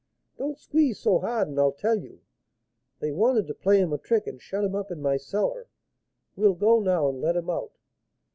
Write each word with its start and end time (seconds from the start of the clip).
'Don't 0.39 0.57
squeeze 0.57 0.97
so 0.97 1.19
hard, 1.19 1.47
and 1.47 1.59
I'll 1.59 1.71
tell 1.71 1.93
you. 1.99 2.21
They 3.01 3.11
wanted 3.11 3.45
to 3.45 3.53
play 3.53 3.77
him 3.79 3.93
a 3.93 3.99
trick 3.99 4.25
and 4.25 4.41
shut 4.41 4.63
him 4.63 4.73
up 4.73 4.89
in 4.89 4.99
my 4.99 5.17
cellar; 5.17 5.67
we'll 6.35 6.55
go 6.55 6.79
now 6.79 7.07
and 7.07 7.21
let 7.21 7.35
him 7.37 7.51
out.' 7.51 7.77